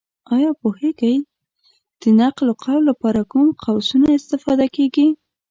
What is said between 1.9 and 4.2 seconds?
د نقل قول لپاره کوم قوسونه